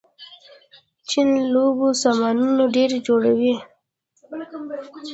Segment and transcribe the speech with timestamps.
[1.09, 3.53] چین د لوبو سامانونه ډېر جوړوي.